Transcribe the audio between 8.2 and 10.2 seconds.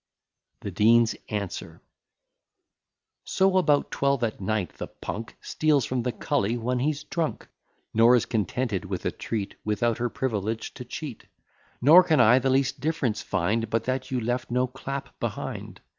contented with a treat, Without her